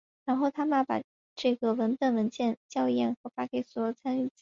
[0.25, 0.99] 然后他们把
[1.35, 4.33] 这个文本文件和校验和发给所有参与者。